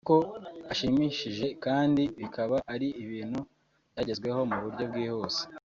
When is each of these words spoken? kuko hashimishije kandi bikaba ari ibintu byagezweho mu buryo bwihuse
kuko 0.07 0.15
hashimishije 0.67 1.47
kandi 1.65 2.03
bikaba 2.19 2.57
ari 2.73 2.87
ibintu 3.03 3.39
byagezweho 3.93 4.39
mu 4.49 4.57
buryo 4.63 4.83
bwihuse 4.91 5.41